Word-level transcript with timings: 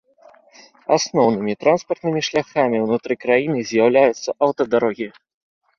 Асноўнымі 0.95 1.53
транспартнымі 1.65 2.21
шляхамі 2.29 2.77
ўнутры 2.87 3.13
краіны 3.27 3.59
з'яўляюцца 3.75 4.29
аўтадарогі. 4.49 5.07